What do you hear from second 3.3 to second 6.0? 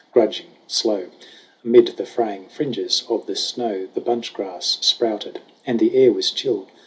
snow The bunch grass sprouted; and the